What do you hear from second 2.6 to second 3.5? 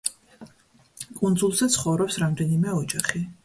ოჯახი.